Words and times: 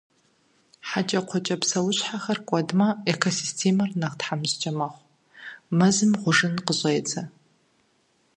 Хьэкӏэкхъуэкӏэ 0.87 1.55
псэущхьэшххэр 1.61 2.39
кӀуэдмэ, 2.47 2.87
экосистемэр 3.11 3.91
нэхъ 3.99 4.15
тхьэмыщкӀэ 4.19 4.71
мэхъу, 4.77 5.07
мэзым 5.77 6.11
гъужын 6.21 6.55
къыщӀедзэ. 6.65 7.23